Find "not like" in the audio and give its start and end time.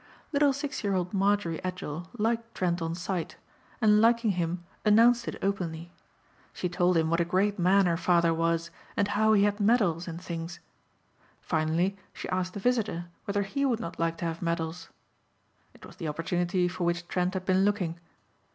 13.79-14.17